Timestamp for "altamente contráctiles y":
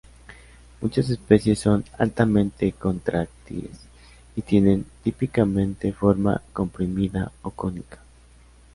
1.99-4.41